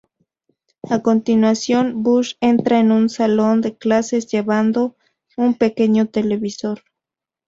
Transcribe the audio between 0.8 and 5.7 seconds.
A continuación, Bush entra en un salón de clases, llevando un